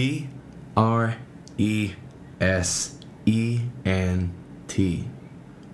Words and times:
P 0.00 0.28
R 0.78 1.16
E 1.58 1.92
S 2.40 2.98
E 3.26 3.60
N 3.84 4.32
T. 4.66 5.10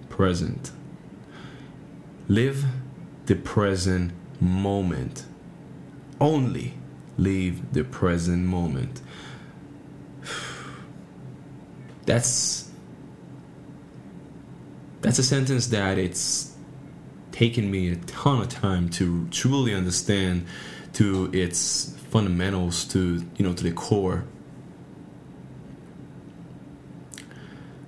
Present. 0.09 0.73
Live 2.27 2.65
the 3.27 3.37
present 3.37 4.11
moment. 4.41 5.27
Only 6.21 6.75
live 7.17 7.73
the 7.73 7.85
present 7.85 8.45
moment. 8.47 9.01
That's 12.07 12.69
that's 15.03 15.21
a 15.21 15.23
sentence 15.23 15.69
that 15.69 15.99
it's 15.99 16.53
taken 17.31 17.71
me 17.71 17.91
a 17.91 17.97
ton 17.97 18.41
of 18.41 18.49
time 18.49 18.89
to 18.89 19.29
truly 19.29 19.73
understand 19.73 20.47
to 20.95 21.31
its 21.33 21.95
fundamentals 22.17 22.87
to 22.87 23.27
you 23.37 23.45
know 23.45 23.53
to 23.53 23.63
the 23.63 23.73
core. 23.73 24.25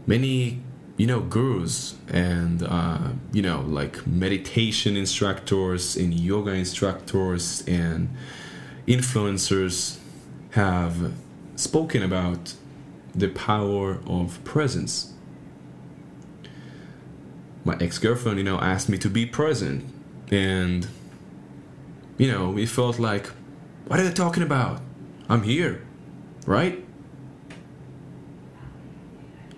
Many 0.06 0.60
you 0.98 1.06
know 1.06 1.20
gurus 1.20 1.94
and 2.08 2.62
uh, 2.62 3.12
you 3.32 3.40
know 3.40 3.62
like 3.62 4.06
meditation 4.06 4.98
instructors 4.98 5.96
and 5.96 6.12
yoga 6.12 6.50
instructors 6.50 7.66
and 7.66 8.14
influencers 8.86 9.96
have 10.50 11.14
spoken 11.56 12.02
about 12.02 12.52
the 13.14 13.28
power 13.28 13.98
of 14.06 14.44
presence. 14.44 15.14
My 17.64 17.78
ex-girlfriend 17.80 18.36
you 18.36 18.44
know 18.44 18.60
asked 18.60 18.90
me 18.90 18.98
to 18.98 19.08
be 19.08 19.24
present 19.24 19.86
and 20.30 20.86
you 22.18 22.30
know 22.30 22.58
it 22.58 22.68
felt 22.68 22.98
like 22.98 23.30
what 23.88 23.98
are 23.98 24.04
they 24.04 24.12
talking 24.12 24.42
about? 24.42 24.80
I'm 25.28 25.42
here 25.42 25.82
right? 26.48 26.82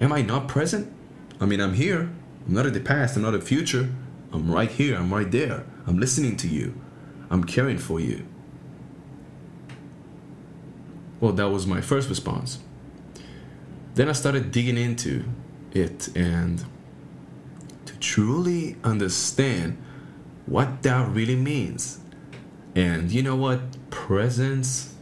Am 0.00 0.12
i 0.12 0.22
not 0.22 0.48
present? 0.48 0.92
I 1.40 1.46
mean 1.46 1.60
i'm 1.60 1.74
here. 1.74 2.10
I'm 2.46 2.54
not 2.54 2.66
in 2.66 2.72
the 2.72 2.80
past. 2.80 3.16
I'm 3.16 3.22
not 3.22 3.34
in 3.34 3.40
the 3.40 3.46
future. 3.46 3.88
I'm 4.32 4.50
right 4.50 4.70
here. 4.70 4.96
I'm 4.96 5.12
right 5.12 5.30
there. 5.30 5.64
I'm 5.86 5.98
listening 5.98 6.36
to 6.38 6.48
you. 6.48 6.74
I'm 7.30 7.44
caring 7.44 7.78
for 7.78 8.00
you. 8.00 8.26
Well 11.20 11.32
that 11.32 11.48
was 11.48 11.66
my 11.66 11.80
first 11.80 12.08
response. 12.08 12.58
Then 13.94 14.08
i 14.08 14.12
started 14.12 14.50
digging 14.50 14.76
into 14.76 15.24
it 15.72 16.08
and 16.16 16.64
to 17.86 17.96
truly 17.98 18.76
understand 18.82 19.80
what 20.46 20.82
that 20.82 21.08
really 21.08 21.36
means. 21.36 22.00
And 22.74 23.10
you 23.10 23.22
know 23.22 23.36
what? 23.36 23.60
Presence, 23.90 24.94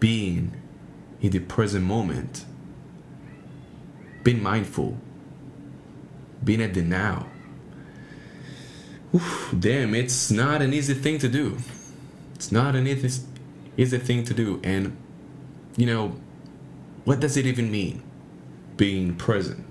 being 0.00 0.52
in 1.20 1.30
the 1.30 1.38
present 1.38 1.84
moment, 1.84 2.44
being 4.24 4.42
mindful, 4.42 4.98
being 6.42 6.60
at 6.60 6.74
the 6.74 6.82
now. 6.82 7.28
Oof, 9.14 9.54
damn, 9.58 9.94
it's 9.94 10.30
not 10.30 10.62
an 10.62 10.72
easy 10.72 10.94
thing 10.94 11.18
to 11.18 11.28
do. 11.28 11.58
It's 12.34 12.50
not 12.50 12.74
an 12.74 12.86
easy, 12.86 13.22
easy 13.76 13.98
thing 13.98 14.24
to 14.24 14.34
do. 14.34 14.60
And, 14.64 14.96
you 15.76 15.86
know, 15.86 16.16
what 17.04 17.20
does 17.20 17.36
it 17.36 17.46
even 17.46 17.70
mean, 17.70 18.02
being 18.76 19.14
present? 19.14 19.64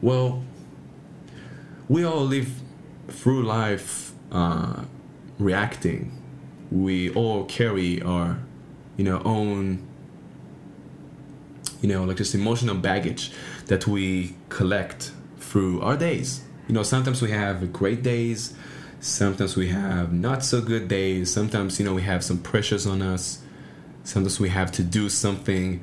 Well, 0.00 0.42
we 1.88 2.04
all 2.04 2.24
live 2.24 2.50
through 3.08 3.44
life 3.44 4.12
uh, 4.32 4.84
reacting. 5.38 6.12
We 6.70 7.10
all 7.14 7.44
carry 7.44 8.02
our, 8.02 8.38
you 8.96 9.04
know, 9.04 9.22
own, 9.24 9.86
you 11.80 11.88
know, 11.88 12.04
like 12.04 12.16
just 12.16 12.34
emotional 12.34 12.74
baggage 12.74 13.32
that 13.66 13.86
we 13.86 14.34
collect 14.48 15.12
through 15.38 15.80
our 15.80 15.96
days. 15.96 16.42
You 16.66 16.74
know, 16.74 16.82
sometimes 16.82 17.22
we 17.22 17.30
have 17.30 17.72
great 17.72 18.02
days, 18.02 18.54
sometimes 19.00 19.56
we 19.56 19.68
have 19.68 20.12
not 20.12 20.44
so 20.44 20.60
good 20.60 20.88
days, 20.88 21.32
sometimes, 21.32 21.78
you 21.78 21.86
know, 21.86 21.94
we 21.94 22.02
have 22.02 22.22
some 22.22 22.38
pressures 22.38 22.86
on 22.86 23.00
us, 23.00 23.42
sometimes 24.04 24.38
we 24.38 24.50
have 24.50 24.70
to 24.72 24.82
do 24.82 25.08
something 25.08 25.82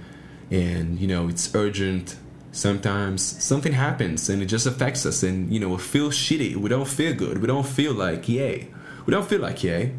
and, 0.52 1.00
you 1.00 1.08
know, 1.08 1.28
it's 1.28 1.54
urgent 1.56 2.18
sometimes 2.56 3.22
something 3.44 3.74
happens 3.74 4.30
and 4.30 4.42
it 4.42 4.46
just 4.46 4.66
affects 4.66 5.06
us 5.06 5.24
and 5.24 5.52
you 5.52 5.60
know 5.60 5.68
we 5.68 5.78
feel 5.78 6.10
shitty 6.10 6.56
we 6.56 6.70
don't 6.70 6.88
feel 6.88 7.14
good 7.14 7.40
we 7.40 7.48
don't 7.48 7.66
feel 7.68 7.92
like 7.92 8.30
yay 8.30 8.70
we 9.06 9.12
don't 9.12 9.28
feel 9.28 9.42
like 9.42 9.64
yay. 9.64 9.94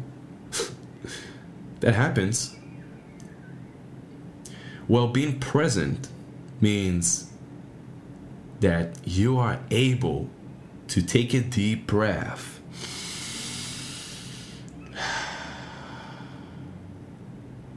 That 1.79 1.93
happens. 1.93 2.55
Well 4.87 5.07
being 5.07 5.39
present 5.39 6.09
means 6.59 7.29
that 8.61 8.97
you 9.05 9.37
are 9.37 9.59
able 9.69 10.29
to 10.87 11.01
take 11.01 11.33
a 11.33 11.41
deep 11.41 11.87
breath. 11.87 12.59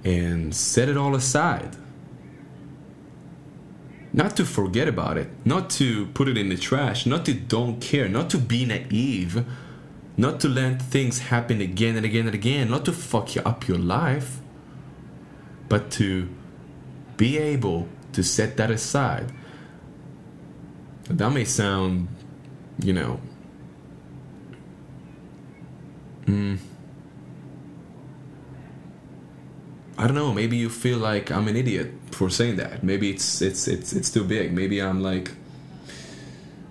And 0.03 0.55
set 0.55 0.89
it 0.89 0.97
all 0.97 1.15
aside. 1.15 1.77
Not 4.15 4.35
to 4.39 4.47
forget 4.47 4.89
about 4.89 5.19
it, 5.19 5.29
not 5.45 5.69
to 5.71 6.07
put 6.07 6.27
it 6.27 6.39
in 6.39 6.49
the 6.49 6.57
trash, 6.57 7.05
not 7.05 7.27
to 7.27 7.35
don't 7.35 7.81
care, 7.81 8.09
not 8.09 8.31
to 8.31 8.39
be 8.39 8.65
naive, 8.65 9.45
not 10.21 10.39
to 10.41 10.49
let 10.49 10.83
things 10.83 11.19
happen 11.19 11.63
again 11.63 11.97
and 11.97 12.05
again 12.05 12.27
and 12.27 12.35
again, 12.35 12.69
not 12.71 12.85
to 12.85 12.93
fuck 12.93 13.35
you 13.35 13.41
up 13.43 13.67
your 13.67 13.79
life, 13.79 14.39
but 15.71 15.91
to 15.93 16.29
be 17.17 17.39
able 17.39 17.89
to 18.13 18.23
set 18.23 18.59
that 18.59 18.71
aside. 18.71 19.33
That 21.05 21.31
may 21.31 21.45
sound, 21.47 22.09
you 22.83 22.93
know, 22.93 23.19
mm, 26.27 26.59
I 29.97 30.07
don't 30.07 30.15
know. 30.15 30.35
Maybe 30.35 30.59
you 30.59 30.69
feel 30.69 30.99
like 30.99 31.31
I'm 31.31 31.49
an 31.49 31.57
idiot 31.57 31.93
for 32.11 32.29
saying 32.29 32.57
that. 32.57 32.85
Maybe 32.85 33.09
it's 33.09 33.41
it's 33.41 33.67
it's 33.67 33.95
it's 33.95 34.11
too 34.11 34.25
big. 34.25 34.53
Maybe 34.53 34.83
I'm 34.83 35.03
like, 35.03 35.31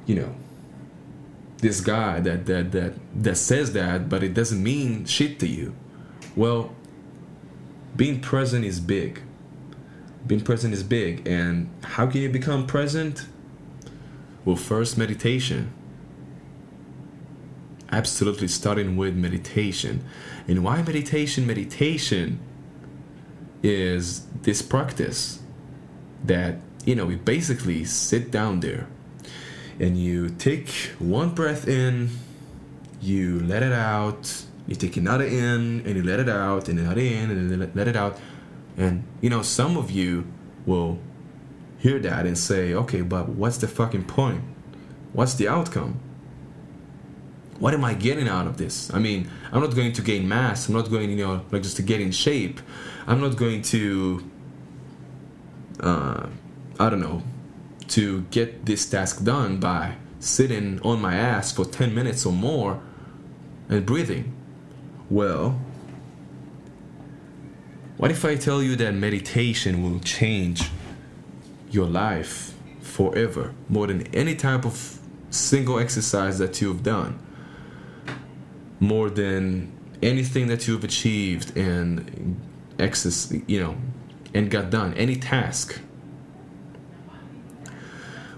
you 0.06 0.16
know, 0.16 0.36
this 1.62 1.81
guy 1.81 2.20
that 2.22 2.46
that 2.46 2.72
that 2.72 2.94
that 3.16 3.36
says 3.36 3.74
that, 3.74 4.09
but 4.09 4.24
it 4.24 4.34
doesn't 4.34 4.62
mean 4.62 5.06
shit 5.06 5.40
to 5.40 5.47
you. 5.47 5.75
Well, 6.36 6.74
being 7.96 8.22
present 8.22 8.66
is 8.66 8.80
big. 8.80 9.22
Being 10.25 10.42
present 10.42 10.74
is 10.74 10.84
big, 10.84 11.28
and 11.28 11.69
how 11.84 12.08
can 12.08 12.22
you 12.22 12.30
become 12.30 12.66
present? 12.68 13.28
Well, 14.46 14.56
first 14.56 14.98
meditation. 14.98 15.74
Absolutely, 17.92 18.48
starting 18.48 18.96
with 18.96 19.16
meditation. 19.16 20.03
And 20.48 20.64
why 20.64 20.81
meditation? 20.81 21.48
Meditation 21.48 22.40
is 23.64 24.25
this 24.44 24.62
practice 24.62 25.40
that 26.24 26.56
you 26.86 26.96
know 26.96 27.06
we 27.06 27.16
basically 27.16 27.84
sit 27.84 28.31
down 28.31 28.62
there 28.62 28.88
and 29.80 29.98
you 29.98 30.30
take 30.30 30.70
one 31.00 31.30
breath 31.30 31.68
in 31.68 32.10
you 33.02 33.40
let 33.42 33.64
it 33.64 33.72
out 33.72 34.44
you 34.68 34.76
take 34.76 34.98
another 34.98 35.26
in 35.26 35.82
and 35.86 35.96
you 35.96 36.04
let 36.04 36.20
it 36.20 36.30
out 36.30 36.68
and 36.68 36.80
another 36.80 37.02
in 37.02 37.32
and 37.32 37.76
let 37.76 37.88
it 37.88 37.96
out 37.96 38.20
and 38.78 39.04
you 39.22 39.30
know 39.30 39.42
some 39.42 39.78
of 39.78 39.90
you 39.90 40.28
will 40.66 41.00
hear 41.80 42.00
that 42.00 42.26
and 42.26 42.38
say 42.38 42.74
okay 42.74 43.02
but 43.02 43.30
what's 43.30 43.58
the 43.58 43.68
fucking 43.68 44.04
point 44.04 44.44
what's 45.14 45.34
the 45.36 45.48
outcome 45.48 46.00
what 47.60 47.74
am 47.74 47.84
I 47.84 47.94
getting 47.94 48.28
out 48.28 48.48
of 48.48 48.58
this? 48.58 48.92
I 48.94 49.00
mean, 49.00 49.30
I'm 49.52 49.62
not 49.62 49.76
going 49.76 49.92
to 49.94 50.02
gain 50.02 50.28
mass. 50.28 50.68
I'm 50.68 50.75
not 50.75 50.90
going, 50.90 51.10
you 51.10 51.25
know, 51.25 51.46
like 51.52 51.62
just 51.62 51.75
to 51.75 51.82
get 51.82 52.00
in 52.00 52.12
shape. 52.12 52.62
I'm 53.06 53.20
not 53.20 53.36
going 53.36 53.62
to, 53.64 54.30
uh, 55.82 56.28
I 56.80 56.90
don't 56.90 57.02
know, 57.02 57.22
to 57.89 58.21
get 58.31 58.65
this 58.65 58.89
task 58.89 59.24
done 59.24 59.59
by 59.59 59.95
sitting 60.19 60.81
on 60.81 61.01
my 61.01 61.15
ass 61.15 61.51
for 61.51 61.65
10 61.65 61.94
minutes 61.94 62.25
or 62.25 62.33
more 62.33 62.81
and 63.69 63.86
breathing. 63.86 64.36
Well, 65.09 65.59
what 67.97 68.12
if 68.12 68.24
I 68.24 68.36
tell 68.36 68.62
you 68.63 68.75
that 68.77 68.94
meditation 68.94 69.83
will 69.83 70.00
change 70.00 70.69
your 71.69 71.88
life 71.88 72.53
forever 72.81 73.53
more 73.68 73.88
than 73.88 74.07
any 74.15 74.36
type 74.36 74.65
of 74.65 75.00
single 75.30 75.80
exercise 75.80 76.39
that 76.39 76.62
you've 76.62 76.83
done? 76.83 77.19
more 78.80 79.09
than 79.09 79.71
anything 80.01 80.47
that 80.47 80.68
you've 80.68 80.83
achieved 80.83 81.56
and 81.57 82.39
excess, 82.77 83.33
you 83.47 83.59
know, 83.59 83.75
and 84.33 84.50
got 84.50 84.69
done, 84.69 84.94
any 84.94 85.15
task. 85.15 85.80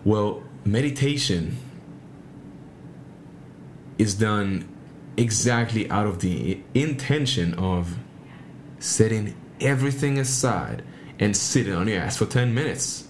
Well, 0.04 0.44
meditation 0.66 1.58
is 3.98 4.16
done 4.16 4.68
exactly 5.16 5.90
out 5.92 6.08
of 6.08 6.20
the 6.20 6.62
intention 6.74 7.54
of 7.54 7.98
setting 8.80 9.36
everything 9.60 10.18
aside 10.18 10.84
and 11.20 11.38
sitting 11.38 11.74
on 11.74 11.88
your 11.88 12.02
ass 12.02 12.18
for 12.18 12.26
10 12.26 12.54
minutes. 12.54 13.08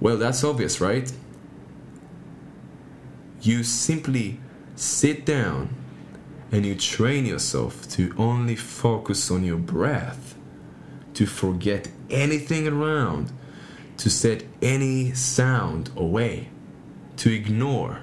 Well, 0.00 0.16
that's 0.16 0.42
obvious, 0.42 0.80
right? 0.80 1.12
You 3.42 3.62
simply 3.62 4.40
sit 4.76 5.26
down 5.26 5.74
and 6.50 6.64
you 6.64 6.74
train 6.74 7.26
yourself 7.26 7.86
to 7.90 8.14
only 8.16 8.56
focus 8.56 9.30
on 9.30 9.44
your 9.44 9.58
breath, 9.58 10.36
to 11.14 11.26
forget 11.26 11.88
anything 12.08 12.66
around, 12.66 13.32
to 13.98 14.10
set 14.10 14.44
any 14.60 15.12
sound 15.12 15.90
away, 15.96 16.48
to 17.16 17.32
ignore 17.32 18.00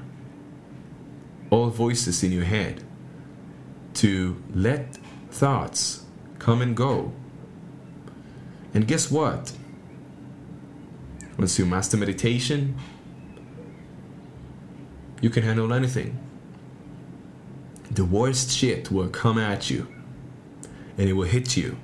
all 1.49 1.69
voices 1.69 2.23
in 2.23 2.31
your 2.31 2.45
head, 2.45 2.83
to 3.95 4.41
let 4.53 4.97
thoughts 5.29 6.05
come 6.39 6.61
and 6.61 6.75
go. 6.75 7.13
And 8.73 8.87
guess 8.87 9.11
what? 9.11 9.53
Once 11.37 11.59
you 11.59 11.65
master 11.65 11.97
meditation, 11.97 12.75
you 15.21 15.29
can 15.29 15.43
handle 15.43 15.73
anything 15.73 16.19
the 17.95 18.05
worst 18.05 18.49
shit 18.49 18.91
will 18.91 19.09
come 19.09 19.37
at 19.37 19.69
you 19.69 19.87
and 20.97 21.07
it 21.07 21.13
will 21.13 21.27
hit 21.27 21.55
you 21.55 21.77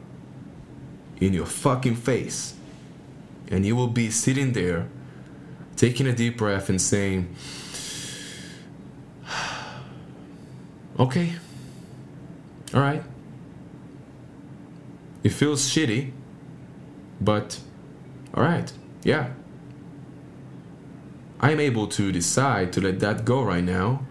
in 1.20 1.34
your 1.34 1.46
fucking 1.46 1.96
face. 1.96 2.56
And 3.50 3.66
you 3.66 3.76
will 3.76 3.88
be 3.88 4.12
sitting 4.12 4.54
there 4.54 4.88
taking 5.76 6.08
a 6.08 6.14
deep 6.14 6.38
breath 6.38 6.70
and 6.70 6.82
saying, 6.82 7.36
Okay, 11.00 11.34
all 12.74 12.82
right. 12.82 13.04
It 15.24 15.30
feels 15.30 15.70
shitty, 15.70 16.12
but 17.20 17.60
all 18.34 18.44
right, 18.44 18.72
yeah. 19.04 19.30
I'm 21.40 21.60
able 21.60 21.88
to 21.88 22.12
decide 22.12 22.74
to 22.74 22.82
let 22.82 23.00
that 23.00 23.26
go 23.26 23.42
right 23.42 23.64
now 23.64 24.04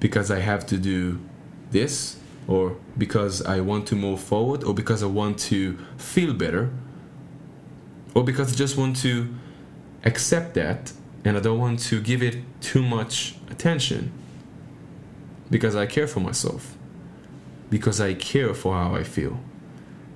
because 0.00 0.30
I 0.30 0.40
have 0.40 0.66
to 0.66 0.76
do 0.76 1.18
this 1.70 2.16
or 2.46 2.76
because 2.98 3.40
I 3.42 3.60
want 3.60 3.86
to 3.88 3.96
move 3.96 4.20
forward 4.20 4.62
or 4.64 4.74
because 4.74 5.02
I 5.02 5.06
want 5.06 5.38
to 5.50 5.78
feel 5.96 6.34
better 6.34 6.70
or 8.14 8.24
because 8.24 8.52
I 8.52 8.56
just 8.56 8.76
want 8.76 8.96
to 8.98 9.34
accept 10.04 10.54
that 10.54 10.92
and 11.24 11.36
I 11.36 11.40
don't 11.40 11.58
want 11.58 11.80
to 11.80 12.00
give 12.00 12.22
it 12.22 12.36
too 12.60 12.82
much 12.82 13.36
attention. 13.50 14.12
Because 15.50 15.76
I 15.76 15.86
care 15.86 16.06
for 16.06 16.20
myself. 16.20 16.76
Because 17.70 18.00
I 18.00 18.14
care 18.14 18.54
for 18.54 18.74
how 18.74 18.94
I 18.94 19.04
feel. 19.04 19.38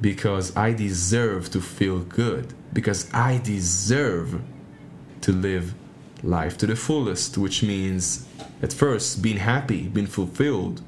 Because 0.01 0.57
I 0.57 0.73
deserve 0.73 1.51
to 1.51 1.61
feel 1.61 2.01
good. 2.01 2.55
Because 2.73 3.13
I 3.13 3.39
deserve 3.39 4.43
to 5.23 5.33
live 5.33 5.75
life 6.23 6.59
to 6.59 6.67
the 6.67 6.77
fullest 6.77 7.39
which 7.39 7.63
means 7.63 8.27
at 8.63 8.73
first 8.73 9.23
being 9.23 9.39
happy 9.39 9.89
being 9.89 10.07
fulfilled. 10.07 10.83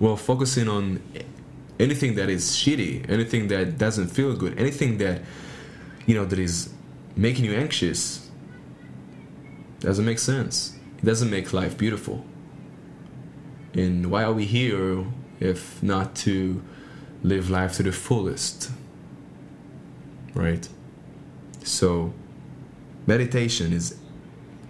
Well 0.00 0.16
focusing 0.16 0.68
on 0.68 1.02
anything 1.86 2.14
that 2.14 2.28
is 2.28 2.42
shitty 2.62 2.92
anything 3.16 3.48
that 3.48 3.78
doesn't 3.78 4.08
feel 4.08 4.32
good 4.42 4.52
anything 4.58 4.98
that 4.98 5.20
you 6.06 6.14
know 6.14 6.24
that 6.24 6.38
is 6.38 6.56
making 7.16 7.44
you 7.44 7.54
anxious 7.54 8.22
doesn't 9.82 10.04
make 10.04 10.18
sense. 10.18 10.78
It 10.98 11.04
doesn't 11.04 11.30
make 11.30 11.52
life 11.52 11.76
beautiful. 11.76 12.24
And 13.74 14.10
why 14.10 14.22
are 14.22 14.32
we 14.32 14.44
here 14.44 15.04
if 15.40 15.82
not 15.82 16.14
to 16.16 16.62
live 17.22 17.50
life 17.50 17.74
to 17.74 17.82
the 17.82 17.92
fullest? 17.92 18.70
Right? 20.34 20.68
So 21.64 22.14
meditation 23.06 23.72
is 23.72 23.98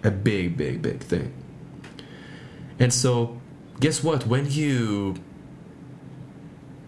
a 0.03 0.11
big 0.11 0.57
big 0.57 0.81
big 0.81 1.01
thing. 1.01 1.31
And 2.79 2.91
so 2.91 3.39
guess 3.79 4.03
what? 4.03 4.25
When 4.25 4.49
you 4.49 5.15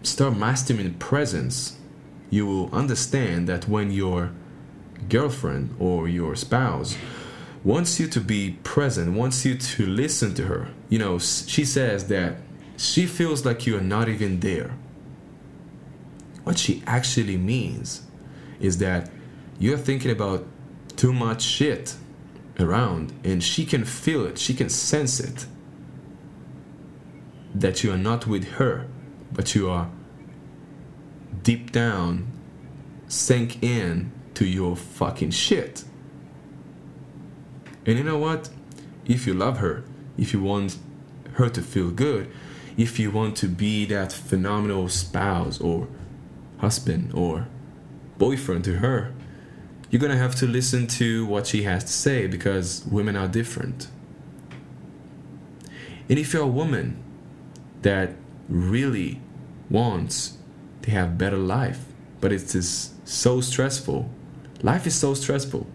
start 0.06 0.36
mastering 0.36 0.94
presence, 0.94 1.78
you 2.30 2.46
will 2.46 2.74
understand 2.74 3.48
that 3.48 3.68
when 3.68 3.90
your 3.90 4.32
girlfriend 5.08 5.74
or 5.78 6.08
your 6.08 6.34
spouse 6.36 6.96
wants 7.64 7.98
you 7.98 8.06
to 8.06 8.20
be 8.20 8.58
present, 8.62 9.14
wants 9.14 9.44
you 9.44 9.56
to 9.56 9.86
listen 9.86 10.34
to 10.34 10.44
her, 10.44 10.68
you 10.88 10.98
know, 10.98 11.18
she 11.18 11.64
says 11.64 12.08
that 12.08 12.36
she 12.76 13.06
feels 13.06 13.44
like 13.44 13.66
you 13.66 13.76
are 13.76 13.80
not 13.82 14.08
even 14.08 14.40
there. 14.40 14.76
What 16.44 16.58
she 16.58 16.82
actually 16.86 17.36
means 17.36 18.02
is 18.60 18.78
that 18.78 19.10
you're 19.58 19.78
thinking 19.78 20.10
about 20.10 20.46
too 20.96 21.12
much 21.12 21.42
shit 21.42 21.96
around 22.60 23.12
and 23.24 23.42
she 23.42 23.64
can 23.64 23.84
feel 23.84 24.24
it, 24.26 24.38
she 24.38 24.54
can 24.54 24.68
sense 24.68 25.18
it 25.20 25.46
that 27.54 27.82
you 27.82 27.90
are 27.90 27.98
not 27.98 28.26
with 28.26 28.44
her, 28.52 28.86
but 29.36 29.54
you 29.54 29.68
are 29.68 29.90
deep 31.42 31.70
down 31.70 32.26
sink 33.06 33.62
in 33.62 34.10
to 34.34 34.46
your 34.46 34.74
fucking 34.74 35.30
shit. 35.30 35.84
And 37.84 37.98
you 37.98 38.02
know 38.02 38.18
what? 38.18 38.48
If 39.04 39.26
you 39.26 39.34
love 39.34 39.58
her, 39.58 39.84
if 40.18 40.32
you 40.32 40.42
want 40.42 40.78
her 41.34 41.48
to 41.50 41.62
feel 41.62 41.90
good, 41.90 42.32
if 42.76 42.98
you 42.98 43.10
want 43.10 43.36
to 43.36 43.46
be 43.46 43.84
that 43.86 44.10
phenomenal 44.10 44.88
spouse 44.88 45.60
or 45.60 45.86
husband 46.58 47.12
or 47.14 47.46
boyfriend 48.18 48.64
to 48.64 48.78
her, 48.78 49.14
you're 49.90 50.00
gonna 50.00 50.16
have 50.16 50.34
to 50.36 50.46
listen 50.46 50.86
to 50.86 51.26
what 51.26 51.46
she 51.46 51.62
has 51.62 51.84
to 51.84 51.92
say 51.92 52.26
because 52.26 52.84
women 52.90 53.16
are 53.16 53.28
different. 53.28 53.88
And 56.08 56.18
if 56.18 56.32
you're 56.32 56.42
a 56.42 56.48
woman 56.48 57.02
that 57.82 58.14
really 58.48 59.20
wants 59.70 60.38
to 60.82 60.90
have 60.90 61.18
better 61.18 61.36
life, 61.36 61.84
but 62.20 62.32
it's 62.32 62.52
just 62.52 63.08
so 63.08 63.40
stressful. 63.40 64.10
Life 64.62 64.86
is 64.86 64.94
so 64.94 65.14
stressful. 65.14 65.66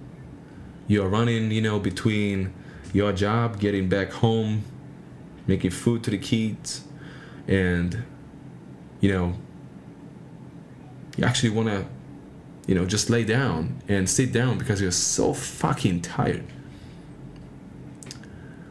You're 0.87 1.07
running, 1.07 1.51
you 1.51 1.61
know, 1.61 1.79
between 1.79 2.53
your 2.93 3.13
job, 3.13 3.59
getting 3.59 3.89
back 3.89 4.11
home, 4.11 4.63
making 5.47 5.71
food 5.71 6.03
to 6.03 6.11
the 6.11 6.17
kids, 6.17 6.83
and 7.47 8.03
you 8.99 9.11
know, 9.11 9.33
you 11.17 11.25
actually 11.25 11.49
want 11.49 11.69
to, 11.69 11.85
you 12.67 12.75
know, 12.75 12.85
just 12.85 13.09
lay 13.09 13.23
down 13.23 13.81
and 13.87 14.09
sit 14.09 14.31
down 14.31 14.57
because 14.57 14.81
you're 14.81 14.91
so 14.91 15.33
fucking 15.33 16.01
tired. 16.01 16.45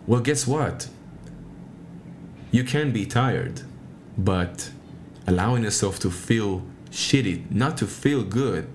Well, 0.07 0.21
guess 0.21 0.47
what? 0.47 0.89
you 2.51 2.65
can 2.65 2.91
be 2.91 3.07
tired, 3.07 3.63
but 4.19 4.71
allowing 5.27 5.65
yourself 5.65 5.99
to 6.01 6.11
feel 6.11 6.63
shitty, 6.91 7.51
not 7.51 7.77
to 7.79 7.87
feel 7.87 8.25
good, 8.25 8.69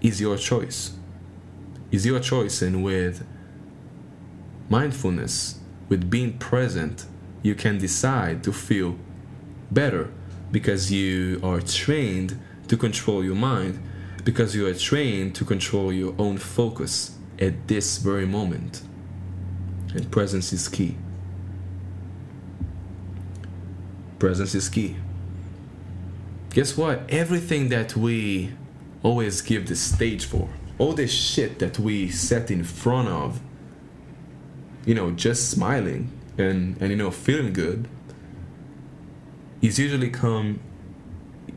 is 0.00 0.20
your 0.20 0.36
choice. 0.36 0.92
Is 1.90 2.06
your 2.06 2.20
choice, 2.20 2.62
and 2.62 2.82
with 2.82 3.26
mindfulness, 4.68 5.60
with 5.88 6.08
being 6.08 6.38
present, 6.38 7.06
you 7.42 7.54
can 7.54 7.78
decide 7.78 8.42
to 8.44 8.52
feel 8.52 8.96
better 9.70 10.10
because 10.50 10.90
you 10.92 11.40
are 11.42 11.60
trained 11.60 12.40
to 12.68 12.76
control 12.76 13.24
your 13.24 13.34
mind, 13.34 13.82
because 14.24 14.54
you 14.54 14.66
are 14.66 14.74
trained 14.74 15.34
to 15.34 15.44
control 15.44 15.92
your 15.92 16.14
own 16.18 16.38
focus 16.38 17.18
at 17.38 17.68
this 17.68 17.98
very 17.98 18.26
moment. 18.26 18.82
And 19.94 20.10
presence 20.10 20.52
is 20.52 20.68
key. 20.68 20.96
Presence 24.22 24.54
is 24.54 24.68
key. 24.68 24.94
Guess 26.50 26.76
what? 26.76 27.02
Everything 27.08 27.70
that 27.70 27.96
we 27.96 28.52
always 29.02 29.40
give 29.42 29.66
the 29.66 29.74
stage 29.74 30.24
for, 30.24 30.48
all 30.78 30.92
this 30.92 31.12
shit 31.12 31.58
that 31.58 31.76
we 31.76 32.08
set 32.08 32.48
in 32.48 32.62
front 32.62 33.08
of, 33.08 33.40
you 34.86 34.94
know, 34.94 35.10
just 35.10 35.50
smiling 35.50 36.08
and, 36.38 36.80
and 36.80 36.90
you 36.92 36.96
know, 36.96 37.10
feeling 37.10 37.52
good, 37.52 37.88
is 39.60 39.80
usually 39.80 40.08
come, 40.08 40.60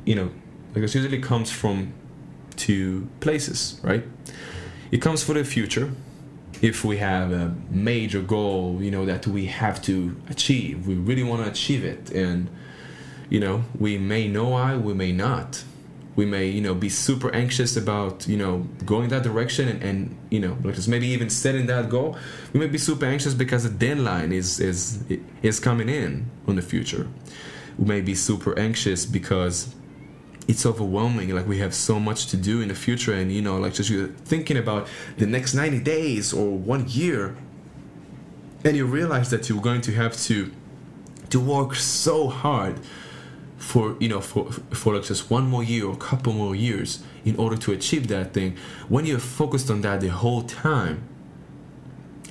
you 0.03 0.15
know, 0.15 0.31
like 0.74 0.84
it 0.86 0.95
usually 0.95 1.22
comes 1.22 1.51
from 1.51 1.93
two 2.55 3.07
places, 3.19 3.79
right? 3.84 4.03
It 4.89 5.03
comes 5.03 5.24
for 5.24 5.34
the 5.34 5.43
future, 5.43 5.91
if 6.65 6.84
we 6.84 6.98
have 6.98 7.31
a 7.31 7.53
major 7.69 8.22
goal, 8.24 8.79
you 8.81 8.89
know, 8.89 9.05
that 9.05 9.27
we 9.27 9.45
have 9.45 9.79
to 9.84 10.19
achieve, 10.31 10.88
we 10.88 10.95
really 10.95 11.22
want 11.22 11.43
to 11.43 11.48
achieve 11.48 11.86
it, 11.86 12.10
and 12.10 12.50
you 13.29 13.39
know, 13.39 13.63
we 13.77 14.00
may 14.00 14.27
know 14.27 14.50
why, 14.50 14.75
we 14.75 14.93
may 14.95 15.12
not. 15.12 15.63
We 16.15 16.25
may, 16.25 16.48
you 16.48 16.62
know, 16.62 16.74
be 16.74 16.89
super 16.89 17.29
anxious 17.36 17.75
about, 17.75 18.27
you 18.27 18.38
know, 18.38 18.67
going 18.86 19.10
that 19.10 19.22
direction 19.22 19.67
and, 19.67 19.84
and 19.84 20.17
you 20.31 20.39
know, 20.39 20.57
like 20.63 20.75
just 20.75 20.88
maybe 20.88 21.07
even 21.07 21.29
setting 21.29 21.67
that 21.67 21.89
goal. 21.89 22.17
We 22.53 22.60
may 22.60 22.67
be 22.67 22.77
super 22.77 23.05
anxious 23.05 23.34
because 23.36 23.63
the 23.63 23.75
deadline 23.88 24.31
is 24.31 24.60
is 24.60 25.03
is 25.43 25.60
coming 25.60 25.89
in 25.89 26.31
on 26.48 26.55
the 26.55 26.62
future. 26.63 27.07
We 27.77 27.86
may 27.86 28.01
be 28.01 28.15
super 28.15 28.57
anxious 28.57 29.05
because 29.05 29.75
it's 30.47 30.65
overwhelming 30.65 31.33
like 31.33 31.47
we 31.47 31.57
have 31.57 31.73
so 31.73 31.99
much 31.99 32.27
to 32.27 32.37
do 32.37 32.61
in 32.61 32.67
the 32.67 32.75
future 32.75 33.13
and 33.13 33.31
you 33.31 33.41
know 33.41 33.57
like 33.57 33.73
just 33.73 33.89
you're 33.89 34.07
thinking 34.07 34.57
about 34.57 34.87
the 35.17 35.25
next 35.25 35.53
90 35.53 35.79
days 35.79 36.33
or 36.33 36.51
one 36.51 36.85
year 36.87 37.35
and 38.63 38.75
you 38.75 38.85
realize 38.85 39.29
that 39.29 39.49
you're 39.49 39.61
going 39.61 39.81
to 39.81 39.91
have 39.93 40.15
to 40.17 40.51
to 41.29 41.39
work 41.39 41.75
so 41.75 42.27
hard 42.27 42.79
for 43.57 43.95
you 43.99 44.07
know 44.07 44.21
for 44.21 44.51
for 44.51 44.95
like 44.95 45.03
just 45.03 45.29
one 45.29 45.47
more 45.47 45.63
year 45.63 45.85
or 45.85 45.93
a 45.93 45.97
couple 45.97 46.33
more 46.33 46.55
years 46.55 47.03
in 47.23 47.35
order 47.37 47.57
to 47.57 47.71
achieve 47.71 48.07
that 48.07 48.33
thing. 48.33 48.55
When 48.89 49.05
you're 49.05 49.17
focused 49.19 49.71
on 49.71 49.81
that 49.81 50.01
the 50.01 50.09
whole 50.09 50.43
time 50.43 51.07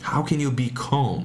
how 0.02 0.22
can 0.22 0.38
you 0.38 0.50
be 0.50 0.68
calm? 0.68 1.24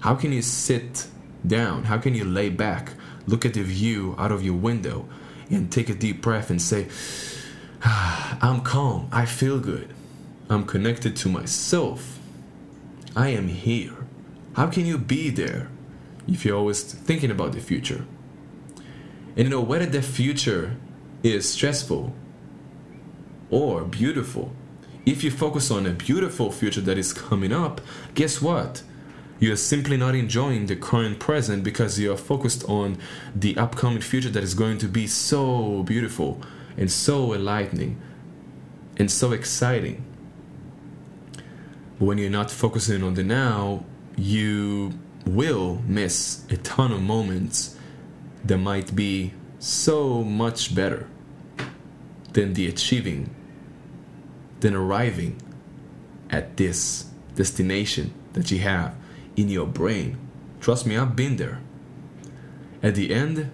How 0.00 0.14
can 0.14 0.32
you 0.32 0.40
sit 0.40 1.06
down? 1.46 1.84
How 1.84 1.98
can 1.98 2.14
you 2.14 2.24
lay 2.24 2.48
back? 2.48 2.94
Look 3.26 3.44
at 3.44 3.52
the 3.52 3.62
view 3.62 4.14
out 4.18 4.32
of 4.32 4.42
your 4.42 4.54
window 4.54 5.06
and 5.50 5.70
take 5.70 5.88
a 5.88 5.94
deep 5.94 6.22
breath 6.22 6.50
and 6.50 6.60
say 6.60 6.88
ah, 7.84 8.38
i'm 8.42 8.60
calm. 8.60 9.08
I 9.12 9.26
feel 9.26 9.58
good. 9.58 9.94
I'm 10.48 10.64
connected 10.64 11.16
to 11.16 11.28
myself. 11.28 12.18
I 13.14 13.28
am 13.28 13.48
here. 13.48 13.94
How 14.54 14.68
can 14.68 14.86
you 14.86 14.98
be 14.98 15.30
there 15.30 15.68
if 16.28 16.44
you're 16.44 16.56
always 16.56 16.82
thinking 16.82 17.30
about 17.30 17.52
the 17.52 17.60
future? 17.60 18.04
And 19.36 19.44
you 19.44 19.48
know, 19.48 19.60
whether 19.60 19.86
the 19.86 20.02
future 20.02 20.76
is 21.22 21.48
stressful 21.48 22.14
or 23.50 23.84
beautiful, 23.84 24.52
if 25.04 25.22
you 25.22 25.30
focus 25.30 25.70
on 25.70 25.86
a 25.86 25.90
beautiful 25.90 26.50
future 26.50 26.80
that 26.82 26.98
is 26.98 27.12
coming 27.12 27.52
up, 27.52 27.80
guess 28.14 28.40
what? 28.40 28.82
You're 29.38 29.56
simply 29.56 29.98
not 29.98 30.14
enjoying 30.14 30.66
the 30.66 30.76
current 30.76 31.18
present 31.18 31.62
because 31.62 32.00
you're 32.00 32.16
focused 32.16 32.64
on 32.68 32.96
the 33.34 33.56
upcoming 33.58 34.00
future 34.00 34.30
that 34.30 34.42
is 34.42 34.54
going 34.54 34.78
to 34.78 34.88
be 34.88 35.06
so 35.06 35.82
beautiful 35.82 36.40
and 36.76 36.90
so 36.90 37.34
enlightening 37.34 38.00
and 38.96 39.10
so 39.10 39.32
exciting. 39.32 40.04
But 41.98 42.06
when 42.06 42.18
you're 42.18 42.30
not 42.30 42.50
focusing 42.50 43.02
on 43.02 43.14
the 43.14 43.24
now, 43.24 43.84
you 44.16 44.98
will 45.26 45.82
miss 45.86 46.44
a 46.48 46.56
ton 46.56 46.92
of 46.92 47.02
moments 47.02 47.76
that 48.42 48.56
might 48.56 48.96
be 48.96 49.34
so 49.58 50.22
much 50.22 50.74
better 50.74 51.08
than 52.32 52.54
the 52.54 52.66
achieving, 52.68 53.34
than 54.60 54.74
arriving 54.74 55.40
at 56.30 56.56
this 56.56 57.06
destination 57.34 58.14
that 58.32 58.50
you 58.50 58.60
have 58.60 58.94
in 59.36 59.48
your 59.48 59.66
brain. 59.66 60.18
Trust 60.60 60.86
me, 60.86 60.96
I've 60.96 61.14
been 61.14 61.36
there. 61.36 61.60
At 62.82 62.94
the 62.94 63.12
end, 63.12 63.50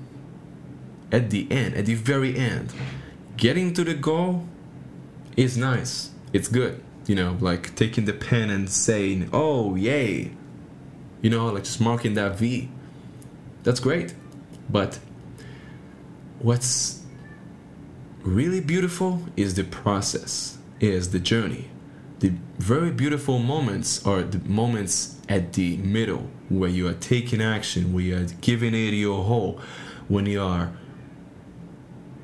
at 1.11 1.31
the 1.31 1.51
end, 1.51 1.75
at 1.75 1.87
the 1.87 1.95
very 1.95 2.37
end, 2.37 2.73
getting 3.37 3.75
to 3.75 3.85
the 3.85 3.95
goal 3.95 4.47
is 5.37 5.57
nice. 5.57 6.11
It's 6.33 6.49
good. 6.49 6.83
You 7.07 7.17
know, 7.17 7.37
like 7.41 7.75
taking 7.75 8.05
the 8.05 8.13
pen 8.13 8.49
and 8.51 8.71
saying, 8.71 9.29
oh, 9.33 9.75
yay. 9.75 10.33
You 11.21 11.31
know, 11.31 11.47
like 11.47 11.65
just 11.65 11.81
marking 11.81 12.15
that 12.15 12.39
V. 12.39 12.71
That's 13.65 13.81
great. 13.81 14.15
But 14.71 14.99
what's 16.39 17.03
really 18.23 18.61
beautiful 18.61 19.23
is 19.37 19.55
the 19.55 19.65
process, 19.65 20.59
is 20.81 21.11
the 21.11 21.19
journey. 21.19 21.71
The 22.23 22.33
very 22.59 22.93
beautiful 22.93 23.41
moments 23.41 24.07
are 24.07 24.23
the 24.23 24.39
moments 24.49 25.17
at 25.29 25.55
the 25.55 25.77
middle 25.79 26.29
where 26.49 26.71
you 26.71 26.87
are 26.87 26.95
taking 26.95 27.43
action, 27.43 27.93
where 27.93 28.05
you 28.05 28.17
are 28.17 28.27
giving 28.41 28.75
it 28.77 28.95
your 28.95 29.25
whole, 29.25 29.61
when 30.07 30.27
you 30.27 30.41
are 30.41 30.71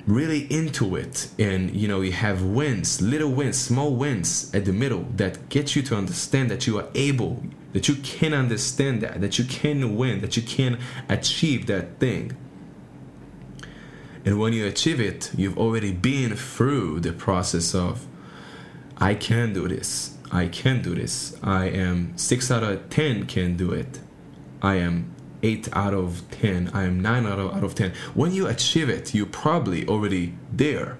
really 0.06 0.46
into 0.52 0.94
it 0.94 1.28
and 1.36 1.74
you 1.74 1.88
know 1.88 2.00
you 2.00 2.12
have 2.12 2.44
wins 2.44 3.02
little 3.02 3.30
wins 3.30 3.58
small 3.58 3.94
wins 3.94 4.54
at 4.54 4.64
the 4.64 4.72
middle 4.72 5.04
that 5.16 5.48
get 5.48 5.74
you 5.74 5.82
to 5.82 5.96
understand 5.96 6.48
that 6.48 6.66
you 6.66 6.78
are 6.78 6.86
able 6.94 7.42
that 7.72 7.88
you 7.88 7.96
can 7.96 8.32
understand 8.32 9.02
that 9.02 9.20
that 9.20 9.36
you 9.36 9.44
can 9.44 9.96
win 9.96 10.20
that 10.20 10.36
you 10.36 10.42
can 10.42 10.78
achieve 11.08 11.66
that 11.66 11.98
thing. 11.98 12.34
And 14.24 14.38
when 14.38 14.52
you 14.52 14.64
achieve 14.64 15.00
it 15.00 15.32
you've 15.36 15.58
already 15.58 15.90
been 15.90 16.36
through 16.36 17.00
the 17.00 17.12
process 17.12 17.74
of 17.74 18.06
i 18.98 19.14
can 19.14 19.52
do 19.52 19.68
this. 19.68 20.16
I 20.30 20.48
can 20.48 20.82
do 20.82 20.94
this. 20.94 21.36
I 21.42 21.66
am 21.66 22.16
6 22.18 22.50
out 22.50 22.62
of 22.62 22.90
10 22.90 23.26
can 23.26 23.56
do 23.56 23.72
it. 23.72 24.00
I 24.60 24.76
am 24.76 25.14
8 25.42 25.68
out 25.72 25.94
of 25.94 26.22
10 26.32 26.72
i 26.74 26.82
am 26.82 27.00
9 27.00 27.24
out 27.26 27.38
of, 27.38 27.54
out 27.54 27.62
of 27.62 27.72
10 27.76 27.92
when 28.12 28.32
you 28.32 28.48
achieve 28.48 28.88
it 28.88 29.14
you're 29.14 29.26
probably 29.26 29.86
already 29.86 30.34
there. 30.52 30.98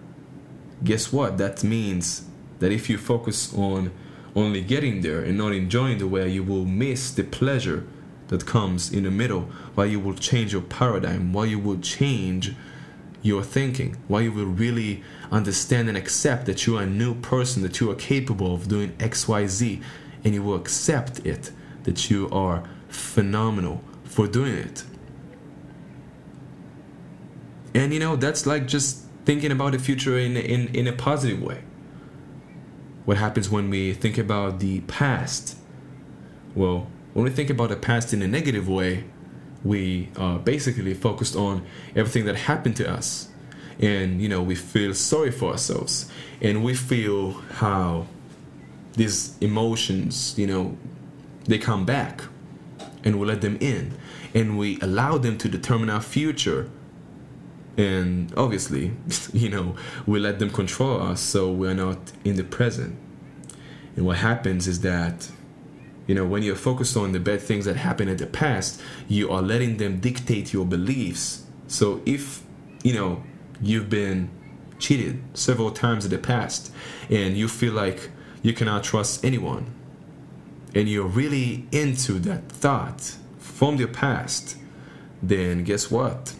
Guess 0.85 1.13
what? 1.13 1.39
That 1.39 1.65
means 1.65 2.25
that 2.61 2.71
if 2.71 2.89
you 2.89 2.99
focus 2.99 3.53
on 3.55 3.91
only 4.37 4.61
getting 4.61 5.01
there 5.01 5.21
and 5.23 5.37
not 5.37 5.53
enjoying 5.53 5.99
the 5.99 6.07
way 6.07 6.29
you 6.29 6.45
will 6.45 6.65
miss 6.65 7.11
the 7.11 7.25
pleasure 7.25 7.85
that 8.29 8.47
comes 8.47 8.93
in 8.93 9.05
the 9.05 9.11
middle. 9.11 9.43
While 9.75 9.87
you 9.87 9.99
will 9.99 10.15
change 10.15 10.53
your 10.53 10.63
paradigm. 10.63 11.33
While 11.33 11.47
you 11.47 11.59
will 11.59 11.79
change 11.79 12.55
your 13.23 13.43
thinking 13.43 13.97
why 14.07 14.21
you 14.21 14.33
will 14.33 14.47
really 14.47 15.03
understand 15.31 15.89
and 15.89 15.99
accept 15.99 16.47
that 16.47 16.67
you 16.67 16.77
are 16.77 16.83
a 16.83 16.87
new 16.87 17.15
person 17.17 17.63
that 17.63 17.81
you 17.81 17.91
are 17.91 17.95
capable 17.95 18.55
of 18.55 18.69
doing 18.69 18.91
xyz 18.99 19.83
and 20.25 20.35
you 20.35 20.43
will 20.43 20.55
accept 20.55 21.19
it 21.27 21.51
that 21.85 22.11
you 22.11 22.29
are 22.31 22.63
phenomenal 22.89 23.83
for 24.05 24.27
doing 24.27 24.55
it. 24.55 24.85
And 27.75 27.93
you 27.93 28.01
know, 28.01 28.17
that's 28.17 28.47
like 28.47 28.67
just 28.67 29.05
thinking 29.25 29.53
about 29.53 29.73
the 29.73 29.79
future 29.79 30.19
in, 30.19 30.37
in, 30.37 30.69
in 30.75 30.87
a 30.87 30.93
positive 30.93 31.43
way. 31.43 31.63
What 33.05 33.19
happens 33.19 33.49
when 33.49 33.71
we 33.71 33.93
think 33.95 34.19
about 34.19 34.61
the 34.61 34.81
past? 34.83 35.57
Well, 36.55 36.89
when 37.13 37.25
we 37.25 37.31
think 37.31 37.51
about 37.51 37.69
the 37.69 37.77
past 37.77 38.13
in 38.13 38.23
a 38.23 38.29
negative 38.29 38.69
way, 38.69 39.05
we 39.65 40.09
are 40.17 40.39
basically 40.39 40.95
focused 40.95 41.37
on 41.37 41.65
everything 41.97 42.25
that 42.27 42.37
happened 42.37 42.77
to 42.77 42.91
us. 42.91 43.29
And, 43.81 44.21
you 44.21 44.29
know, 44.29 44.43
we 44.43 44.55
feel 44.55 44.95
sorry 44.95 45.31
for 45.31 45.53
ourselves. 45.53 46.11
And 46.41 46.65
we 46.65 46.75
feel 46.75 47.33
how 47.33 48.07
these 48.95 49.37
emotions, 49.41 50.37
you 50.37 50.47
know, 50.47 50.77
they 51.45 51.59
come 51.59 51.85
back 51.85 52.23
and 53.05 53.19
we 53.19 53.27
let 53.27 53.41
them 53.41 53.57
in 53.61 53.97
and 54.35 54.59
we 54.59 54.79
allow 54.81 55.19
them 55.19 55.39
to 55.39 55.49
determine 55.49 55.89
our 55.91 56.01
future 56.01 56.71
and 57.77 58.33
obviously 58.37 58.93
you 59.33 59.49
know 59.49 59.75
we 60.07 60.19
let 60.19 60.39
them 60.39 60.51
control 60.51 61.01
us 61.01 61.21
so 61.21 61.51
we're 61.51 61.75
not 61.75 61.99
in 62.25 62.37
the 62.37 62.45
present 62.45 62.99
and 63.97 64.05
what 64.05 64.19
happens 64.19 64.69
is 64.69 64.81
that 64.81 65.31
you 66.09 66.15
know 66.17 66.27
when 66.27 66.43
you're 66.43 66.57
focused 66.57 66.97
on 66.97 67.13
the 67.13 67.21
bad 67.21 67.41
things 67.41 67.65
that 67.65 67.77
happened 67.77 68.11
in 68.11 68.17
the 68.17 68.27
past 68.27 68.81
you 69.07 69.31
are 69.31 69.43
letting 69.43 69.77
them 69.77 70.01
dictate 70.01 70.53
your 70.53 70.67
beliefs 70.67 71.45
so 71.69 72.03
if 72.05 72.43
you 72.83 72.93
know 72.93 73.23
you've 73.63 73.89
been 73.89 74.29
cheated 74.79 75.23
several 75.35 75.71
times 75.71 76.05
in 76.05 76.11
the 76.11 76.19
past 76.19 76.73
and 77.11 77.37
you 77.37 77.49
feel 77.49 77.73
like 77.73 78.11
you 78.43 78.53
cannot 78.53 78.85
trust 78.85 79.25
anyone 79.25 79.67
and 80.75 80.89
you're 80.89 81.07
really 81.07 81.67
into 81.73 82.15
that 82.21 82.49
thought 82.51 83.17
from 83.39 83.77
your 83.77 83.89
past, 83.89 84.57
then 85.23 85.65
guess 85.65 85.91
what? 85.91 86.35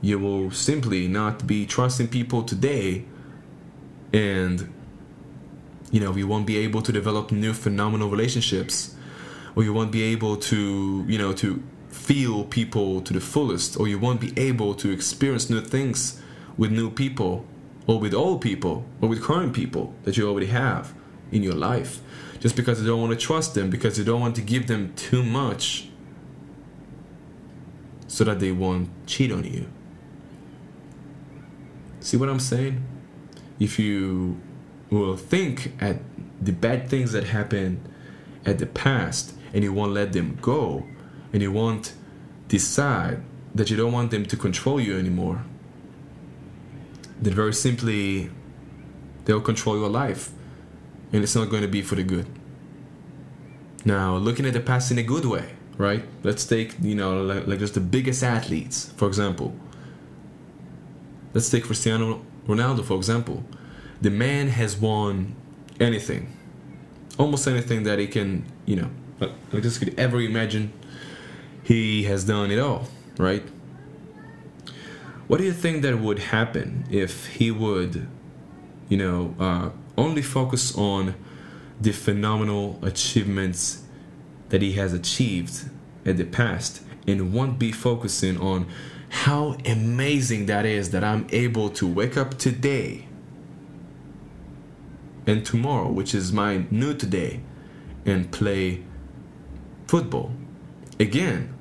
You 0.00 0.18
will 0.18 0.50
simply 0.50 1.06
not 1.08 1.46
be 1.46 1.66
trusting 1.66 2.08
people 2.08 2.42
today 2.42 3.04
and 4.12 4.72
you 5.90 6.00
know, 6.00 6.16
you 6.16 6.26
won't 6.26 6.46
be 6.46 6.56
able 6.56 6.80
to 6.80 6.90
develop 6.90 7.30
new 7.30 7.52
phenomenal 7.52 8.08
relationships 8.08 8.96
or 9.54 9.62
you 9.62 9.72
won't 9.72 9.92
be 9.92 10.02
able 10.02 10.36
to, 10.36 11.04
you 11.06 11.18
know, 11.18 11.32
to 11.34 11.62
feel 11.88 12.44
people 12.44 13.00
to 13.02 13.12
the 13.12 13.20
fullest 13.20 13.78
or 13.78 13.86
you 13.86 13.98
won't 13.98 14.20
be 14.20 14.32
able 14.36 14.74
to 14.74 14.90
experience 14.90 15.50
new 15.50 15.60
things 15.60 16.20
with 16.56 16.70
new 16.70 16.90
people 16.90 17.44
or 17.86 17.98
with 17.98 18.14
old 18.14 18.40
people 18.40 18.84
or 19.00 19.08
with 19.08 19.22
current 19.22 19.52
people 19.52 19.94
that 20.04 20.16
you 20.16 20.28
already 20.28 20.46
have 20.46 20.94
in 21.30 21.42
your 21.42 21.54
life 21.54 22.00
just 22.40 22.56
because 22.56 22.80
you 22.80 22.86
don't 22.86 23.00
want 23.00 23.12
to 23.12 23.26
trust 23.26 23.54
them 23.54 23.70
because 23.70 23.98
you 23.98 24.04
don't 24.04 24.20
want 24.20 24.34
to 24.34 24.42
give 24.42 24.66
them 24.66 24.92
too 24.94 25.22
much 25.22 25.88
so 28.08 28.24
that 28.24 28.40
they 28.40 28.52
won't 28.52 28.88
cheat 29.06 29.32
on 29.32 29.44
you. 29.44 29.66
See 32.00 32.16
what 32.16 32.28
I'm 32.28 32.40
saying? 32.40 32.84
If 33.60 33.78
you 33.78 34.40
will 34.90 35.16
think 35.16 35.72
at 35.80 35.98
the 36.40 36.52
bad 36.52 36.88
things 36.88 37.12
that 37.12 37.24
happened 37.24 37.80
at 38.44 38.58
the 38.58 38.66
past 38.66 39.34
and 39.52 39.62
you 39.64 39.72
won't 39.72 39.92
let 39.92 40.12
them 40.12 40.38
go 40.40 40.86
and 41.32 41.42
you 41.42 41.52
won't 41.52 41.94
decide 42.48 43.22
that 43.54 43.70
you 43.70 43.76
don't 43.76 43.92
want 43.92 44.10
them 44.10 44.24
to 44.26 44.36
control 44.36 44.80
you 44.80 44.98
anymore, 44.98 45.44
then 47.20 47.34
very 47.34 47.52
simply 47.52 48.30
they'll 49.24 49.40
control 49.40 49.78
your 49.78 49.88
life 49.88 50.30
and 51.12 51.22
it's 51.22 51.36
not 51.36 51.50
going 51.50 51.62
to 51.62 51.68
be 51.68 51.82
for 51.82 51.94
the 51.94 52.02
good. 52.02 52.26
Now, 53.84 54.16
looking 54.16 54.46
at 54.46 54.52
the 54.52 54.60
past 54.60 54.90
in 54.90 54.98
a 54.98 55.02
good 55.02 55.24
way, 55.24 55.54
right? 55.76 56.04
Let's 56.22 56.46
take, 56.46 56.76
you 56.80 56.94
know, 56.94 57.22
like, 57.22 57.46
like 57.46 57.58
just 57.58 57.74
the 57.74 57.80
biggest 57.80 58.22
athletes, 58.22 58.92
for 58.96 59.08
example. 59.08 59.54
Let's 61.34 61.50
take 61.50 61.64
Cristiano 61.64 62.24
Ronaldo, 62.46 62.84
for 62.84 62.96
example, 62.96 63.44
the 64.00 64.10
man 64.10 64.48
has 64.48 64.76
won 64.76 65.34
anything, 65.80 66.32
almost 67.18 67.46
anything 67.46 67.84
that 67.84 67.98
he 67.98 68.06
can, 68.06 68.44
you 68.66 68.76
know, 68.76 68.90
just 69.52 69.78
could 69.78 69.98
ever 69.98 70.20
imagine. 70.20 70.72
He 71.62 72.04
has 72.04 72.24
done 72.24 72.50
it 72.50 72.58
all, 72.58 72.88
right? 73.18 73.42
What 75.28 75.38
do 75.38 75.44
you 75.44 75.52
think 75.52 75.82
that 75.82 75.98
would 75.98 76.18
happen 76.18 76.84
if 76.90 77.26
he 77.26 77.50
would, 77.50 78.08
you 78.88 78.96
know, 78.96 79.34
uh, 79.38 79.70
only 79.96 80.22
focus 80.22 80.76
on 80.76 81.14
the 81.80 81.92
phenomenal 81.92 82.78
achievements 82.82 83.82
that 84.48 84.62
he 84.62 84.72
has 84.72 84.92
achieved 84.92 85.70
in 86.04 86.16
the 86.16 86.24
past 86.24 86.82
and 87.06 87.32
won't 87.32 87.58
be 87.58 87.72
focusing 87.72 88.38
on 88.38 88.66
how 89.08 89.56
amazing 89.66 90.46
that 90.46 90.64
is 90.64 90.90
that 90.90 91.04
I'm 91.04 91.26
able 91.30 91.68
to 91.70 91.86
wake 91.86 92.16
up 92.16 92.38
today 92.38 93.06
and 95.26 95.44
tomorrow, 95.44 95.90
which 95.90 96.14
is 96.14 96.32
my 96.32 96.64
new 96.70 96.94
today, 96.94 97.40
and 98.04 98.30
play 98.32 98.82
football. 99.92 100.32
Again, 100.98 101.52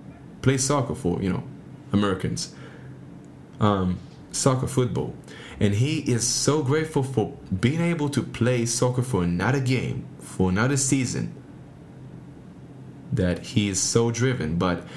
play 0.42 0.58
soccer 0.58 0.96
for, 0.96 1.22
you 1.22 1.30
know, 1.34 1.44
Americans. 1.92 2.56
Um, 3.60 4.00
soccer, 4.32 4.68
football. 4.68 5.14
And 5.60 5.74
he 5.76 6.00
is 6.10 6.26
so 6.26 6.64
grateful 6.64 7.04
for 7.04 7.38
being 7.60 7.82
able 7.82 8.08
to 8.08 8.24
play 8.24 8.66
soccer 8.66 9.02
for 9.02 9.22
another 9.22 9.60
game, 9.60 10.06
for 10.22 10.50
another 10.50 10.78
season, 10.78 11.36
that 13.12 13.48
he 13.48 13.68
is 13.68 13.82
so 13.82 14.12
driven. 14.12 14.58
But 14.58 14.88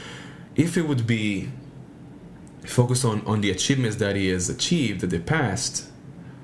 if 0.54 0.76
it 0.76 0.82
would 0.82 1.04
be 1.04 1.48
focused 2.64 3.04
on, 3.04 3.26
on 3.26 3.40
the 3.40 3.50
achievements 3.50 3.96
that 3.96 4.14
he 4.14 4.28
has 4.28 4.48
achieved 4.48 5.02
in 5.02 5.08
the 5.10 5.18
past, 5.18 5.90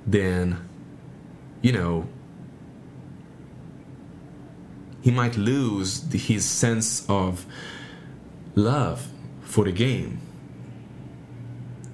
then, 0.05 0.69
you 1.63 1.71
know, 1.71 2.09
he 5.01 5.11
might 5.11 5.37
lose 5.37 6.11
his 6.13 6.45
sense 6.45 7.09
of 7.09 7.47
love 8.55 9.09
for 9.43 9.65
the 9.65 9.73
game, 9.73 10.21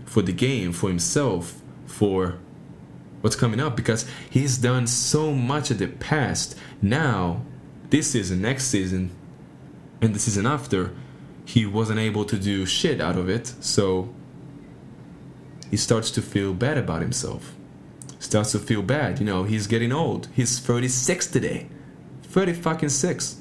for 0.05 0.23
the 0.23 0.33
game, 0.33 0.73
for 0.73 0.89
himself, 0.89 1.61
for 1.87 2.39
what's 3.21 3.37
coming 3.37 3.61
up, 3.61 3.77
because 3.77 4.07
he's 4.29 4.59
done 4.59 4.87
so 4.87 5.33
much 5.33 5.71
in 5.71 5.79
the 5.79 5.87
past. 5.87 6.57
Now, 6.83 7.43
this 7.91 8.11
season, 8.11 8.43
next 8.43 8.65
season, 8.65 9.11
and 10.01 10.15
the 10.15 10.19
season 10.19 10.47
after, 10.47 10.95
he 11.45 11.65
wasn't 11.65 12.01
able 12.01 12.25
to 12.25 12.37
do 12.37 12.67
shit 12.67 13.01
out 13.01 13.17
of 13.17 13.29
it, 13.29 13.47
so 13.61 14.13
he 15.71 15.77
starts 15.77 16.11
to 16.13 16.23
feel 16.23 16.53
bad 16.53 16.77
about 16.77 17.03
himself. 17.03 17.55
Starts 18.19 18.53
to 18.53 18.59
feel 18.59 18.83
bad, 18.83 19.21
you 19.21 19.27
know, 19.27 19.45
he's 19.45 19.67
getting 19.67 19.93
old. 19.93 20.29
He's 20.35 20.59
36 20.59 21.27
today. 21.29 21.69
30 22.37 22.53
fucking 22.53 22.91
6. 22.91 23.41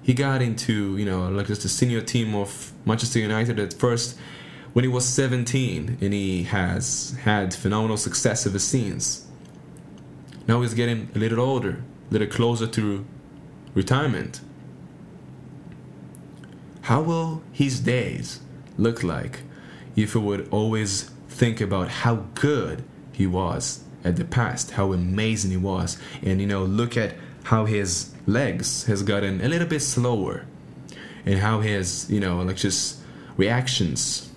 He 0.00 0.14
got 0.14 0.40
into, 0.40 0.96
you 0.98 1.04
know, 1.04 1.28
like 1.28 1.48
just 1.48 1.62
the 1.62 1.68
senior 1.68 2.00
team 2.00 2.32
of 2.32 2.70
Manchester 2.84 3.18
United 3.18 3.58
at 3.58 3.74
first 3.74 4.16
when 4.72 4.84
he 4.84 4.88
was 4.88 5.04
17 5.04 5.98
and 6.00 6.12
he 6.12 6.44
has 6.44 7.16
had 7.24 7.52
phenomenal 7.52 7.96
success 7.96 8.46
ever 8.46 8.60
since. 8.60 9.26
Now 10.46 10.62
he's 10.62 10.74
getting 10.74 11.08
a 11.16 11.18
little 11.18 11.40
older, 11.40 11.82
a 12.08 12.12
little 12.12 12.28
closer 12.28 12.68
to 12.68 13.04
retirement. 13.74 14.42
How 16.82 17.02
will 17.02 17.42
his 17.50 17.80
days 17.80 18.42
look 18.78 19.02
like 19.02 19.40
if 19.96 20.12
he 20.12 20.20
would 20.20 20.48
always 20.52 21.10
think 21.28 21.60
about 21.60 21.88
how 21.88 22.26
good 22.34 22.84
he 23.10 23.26
was 23.26 23.82
at 24.04 24.14
the 24.14 24.24
past, 24.24 24.70
how 24.70 24.92
amazing 24.92 25.50
he 25.50 25.56
was, 25.56 25.98
and 26.22 26.40
you 26.40 26.46
know, 26.46 26.64
look 26.64 26.96
at 26.96 27.16
how 27.46 27.64
his 27.64 28.14
legs 28.26 28.84
has 28.84 29.02
gotten 29.02 29.40
a 29.40 29.48
little 29.48 29.68
bit 29.68 29.80
slower, 29.80 30.44
and 31.24 31.38
how 31.40 31.60
his, 31.60 32.10
you 32.10 32.20
know, 32.20 32.42
like 32.42 32.56
just 32.56 33.00
reactions 33.36 34.30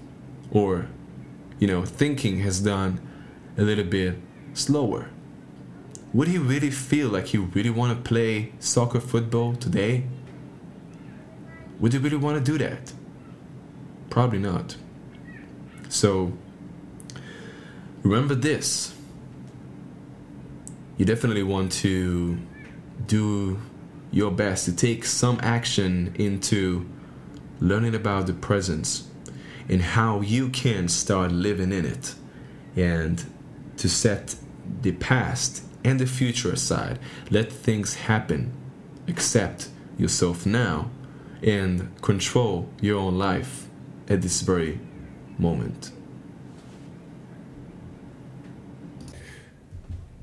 or 0.52 0.88
you 1.60 1.68
know, 1.68 1.84
thinking 1.84 2.40
has 2.40 2.62
done 2.62 3.00
a 3.58 3.62
little 3.62 3.84
bit 3.84 4.16
slower. 4.54 5.10
Would 6.14 6.28
he 6.30 6.38
really 6.38 6.72
feel 6.72 7.10
like 7.10 7.28
he 7.28 7.38
really 7.38 7.70
want 7.70 7.96
to 7.96 8.10
play 8.10 8.54
soccer 8.60 9.00
football 9.00 9.56
today? 9.56 10.06
Would 11.80 11.94
he 11.94 12.00
really 12.00 12.18
want 12.18 12.44
to 12.44 12.52
do 12.52 12.58
that? 12.58 12.94
Probably 14.10 14.40
not. 14.40 14.76
So, 15.90 16.34
remember 18.02 18.36
this. 18.36 18.96
You 20.98 21.06
definitely 21.06 21.44
want 21.44 21.72
to 21.84 22.40
do 23.06 23.60
your 24.12 24.32
best 24.32 24.66
to 24.66 24.76
take 24.76 25.06
some 25.06 25.40
action 25.42 26.14
into 26.16 26.90
learning 27.60 27.96
about 27.96 28.28
the 28.28 28.34
presence 28.34 29.08
and 29.68 29.82
how 29.82 30.22
you 30.22 30.50
can 30.50 30.88
start 30.88 31.32
living 31.32 31.72
in 31.72 31.86
it 31.86 32.16
and 32.76 33.26
to 33.78 33.88
set 33.88 34.36
the 34.82 34.92
past 34.94 35.64
and 35.84 36.00
the 36.00 36.06
future 36.06 36.52
aside. 36.52 37.00
Let 37.30 37.52
things 37.52 37.96
happen. 37.96 38.52
Accept 39.08 39.70
yourself 39.98 40.46
now 40.46 40.90
and 41.42 41.90
control 42.02 42.70
your 42.82 43.00
own 43.00 43.18
life 43.18 43.68
at 44.08 44.22
this 44.22 44.42
very 44.42 44.80
moment. 45.38 45.92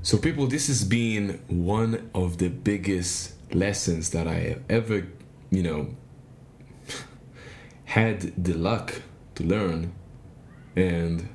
So, 0.06 0.16
people, 0.18 0.46
this 0.46 0.68
has 0.68 0.84
been 0.84 1.40
one 1.48 2.10
of 2.14 2.38
the 2.38 2.48
biggest 2.48 3.32
lessons 3.52 4.10
that 4.10 4.28
I 4.28 4.34
have 4.34 4.62
ever, 4.68 5.08
you 5.50 5.64
know, 5.64 5.96
had 7.86 8.20
the 8.40 8.54
luck 8.54 9.02
to 9.34 9.42
learn 9.42 9.92
and, 10.76 11.28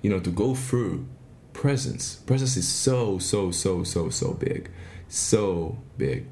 you 0.00 0.08
know, 0.08 0.20
to 0.20 0.30
go 0.30 0.54
through 0.54 1.06
presence. 1.52 2.14
Presence 2.24 2.56
is 2.56 2.66
so, 2.66 3.18
so, 3.18 3.50
so, 3.50 3.84
so, 3.84 4.08
so 4.08 4.32
big. 4.32 4.70
So 5.08 5.76
big. 5.98 6.28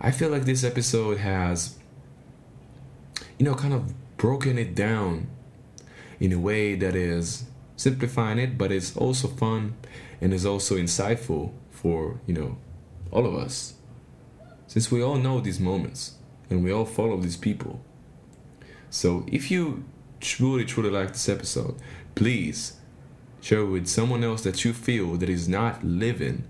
I 0.00 0.10
feel 0.10 0.30
like 0.30 0.44
this 0.44 0.64
episode 0.64 1.18
has, 1.18 1.78
you 3.38 3.44
know, 3.44 3.54
kind 3.54 3.74
of 3.74 3.94
broken 4.16 4.58
it 4.58 4.74
down 4.74 5.28
in 6.18 6.32
a 6.32 6.38
way 6.40 6.74
that 6.74 6.96
is 6.96 7.44
simplifying 7.76 8.38
it, 8.38 8.56
but 8.56 8.72
it's 8.72 8.96
also 8.96 9.28
fun 9.28 9.76
and 10.20 10.32
it's 10.32 10.44
also 10.44 10.76
insightful 10.76 11.52
for, 11.70 12.20
you 12.26 12.34
know, 12.34 12.56
all 13.10 13.26
of 13.26 13.34
us. 13.34 13.74
Since 14.66 14.90
we 14.90 15.02
all 15.02 15.16
know 15.16 15.40
these 15.40 15.60
moments 15.60 16.14
and 16.50 16.64
we 16.64 16.72
all 16.72 16.84
follow 16.84 17.18
these 17.18 17.36
people. 17.36 17.80
So 18.90 19.24
if 19.26 19.50
you 19.50 19.84
truly, 20.20 20.64
truly 20.64 20.90
like 20.90 21.12
this 21.12 21.28
episode, 21.28 21.76
please 22.14 22.78
share 23.44 23.66
with 23.66 23.86
someone 23.86 24.24
else 24.24 24.42
that 24.42 24.64
you 24.64 24.72
feel 24.72 25.16
that 25.16 25.28
is 25.28 25.46
not 25.46 25.84
living 25.84 26.44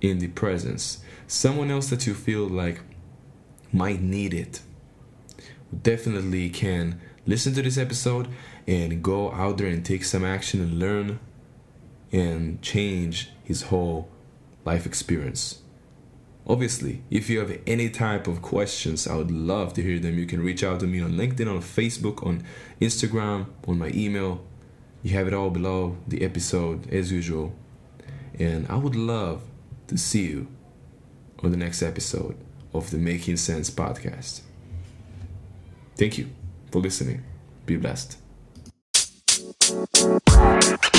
in 0.00 0.18
the 0.18 0.28
presence 0.28 1.02
someone 1.26 1.70
else 1.70 1.88
that 1.90 2.06
you 2.06 2.14
feel 2.14 2.46
like 2.46 2.80
might 3.72 4.00
need 4.00 4.32
it 4.34 4.60
definitely 5.82 6.48
can 6.48 7.00
listen 7.26 7.52
to 7.54 7.62
this 7.62 7.78
episode 7.78 8.28
and 8.66 9.02
go 9.02 9.32
out 9.32 9.58
there 9.58 9.66
and 9.66 9.84
take 9.84 10.04
some 10.04 10.24
action 10.24 10.60
and 10.60 10.78
learn 10.78 11.18
and 12.12 12.60
change 12.62 13.30
his 13.42 13.62
whole 13.62 14.08
life 14.64 14.86
experience. 14.86 15.62
Obviously, 16.46 17.02
if 17.10 17.30
you 17.30 17.38
have 17.38 17.60
any 17.66 17.88
type 17.88 18.26
of 18.26 18.42
questions, 18.42 19.06
I 19.06 19.14
would 19.14 19.30
love 19.30 19.74
to 19.74 19.82
hear 19.82 19.98
them. 19.98 20.18
You 20.18 20.26
can 20.26 20.42
reach 20.42 20.64
out 20.64 20.80
to 20.80 20.86
me 20.86 21.00
on 21.00 21.12
LinkedIn, 21.12 21.48
on 21.48 21.60
Facebook, 21.60 22.26
on 22.26 22.42
Instagram, 22.80 23.46
on 23.66 23.78
my 23.78 23.90
email. 23.94 24.44
You 25.02 25.12
have 25.12 25.28
it 25.28 25.34
all 25.34 25.50
below 25.50 25.96
the 26.06 26.24
episode 26.24 26.92
as 26.92 27.12
usual. 27.12 27.54
And 28.38 28.66
I 28.68 28.76
would 28.76 28.96
love 28.96 29.42
to 29.86 29.96
see 29.96 30.26
you 30.26 30.48
on 31.42 31.50
the 31.50 31.56
next 31.56 31.82
episode 31.82 32.36
of 32.74 32.90
the 32.90 32.98
Making 32.98 33.36
Sense 33.36 33.70
podcast. 33.70 34.40
Thank 35.96 36.18
you 36.18 36.30
for 36.70 36.80
listening. 36.80 37.22
Be 37.66 37.76
blessed. 37.76 38.21
You 39.68 39.86
know, 39.94 40.20
man. 40.28 40.78
You 40.82 40.91